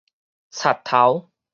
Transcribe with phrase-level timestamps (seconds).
[0.49, 1.29] 賊偷